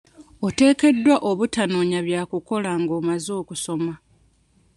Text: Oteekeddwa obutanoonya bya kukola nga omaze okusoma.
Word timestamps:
Oteekeddwa 0.47 1.15
obutanoonya 1.29 1.99
bya 2.07 2.21
kukola 2.31 2.71
nga 2.81 2.93
omaze 2.99 3.31
okusoma. 3.41 3.93